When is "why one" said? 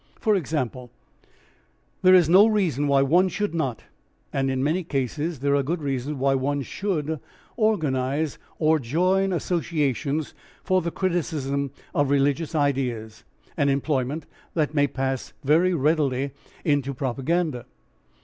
2.87-3.29, 6.17-6.63